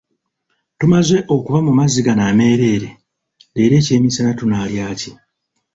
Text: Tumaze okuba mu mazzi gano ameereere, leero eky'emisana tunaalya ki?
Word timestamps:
Tumaze 0.79 1.17
okuba 1.35 1.59
mu 1.65 1.71
mazzi 1.79 1.99
gano 2.05 2.21
ameereere, 2.31 2.89
leero 3.53 3.73
eky'emisana 3.81 4.31
tunaalya 4.39 4.85
ki? 4.99 5.11